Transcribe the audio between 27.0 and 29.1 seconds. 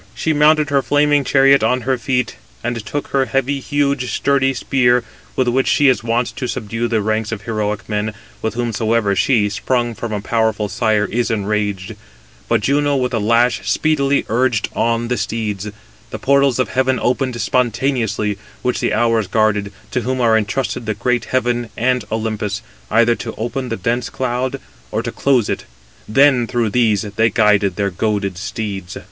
they guided their goaded steeds.